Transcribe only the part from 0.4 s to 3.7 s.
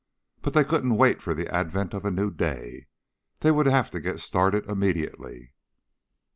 But they couldn't wait for the advent of a new day. They would